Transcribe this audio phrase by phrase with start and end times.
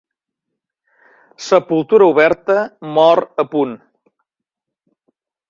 [1.47, 2.57] Sepultura oberta,
[2.97, 3.77] mort a punt.